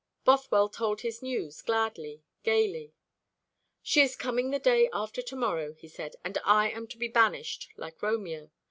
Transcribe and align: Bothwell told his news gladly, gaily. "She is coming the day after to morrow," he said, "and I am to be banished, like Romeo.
Bothwell 0.25 0.67
told 0.69 1.01
his 1.01 1.21
news 1.21 1.61
gladly, 1.61 2.23
gaily. 2.41 2.95
"She 3.83 4.01
is 4.01 4.15
coming 4.15 4.49
the 4.49 4.57
day 4.57 4.89
after 4.91 5.21
to 5.21 5.35
morrow," 5.35 5.73
he 5.73 5.87
said, 5.87 6.15
"and 6.25 6.39
I 6.43 6.71
am 6.71 6.87
to 6.87 6.97
be 6.97 7.07
banished, 7.07 7.69
like 7.77 8.01
Romeo. 8.01 8.49